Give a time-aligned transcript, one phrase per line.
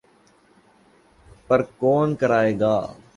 [1.47, 2.75] پر کون کرائے گا؟